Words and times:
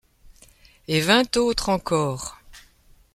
Et 0.87 0.99
vingt 0.99 1.37
autres 1.37 1.69
encore! 1.69 2.39